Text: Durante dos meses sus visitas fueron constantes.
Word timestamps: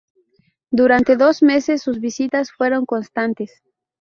Durante 0.71 1.15
dos 1.15 1.43
meses 1.43 1.83
sus 1.83 1.99
visitas 1.99 2.51
fueron 2.51 2.87
constantes. 2.87 3.61